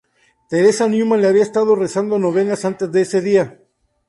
[0.49, 3.59] Teresa Neumann le había estado rezando novenas antes de este día.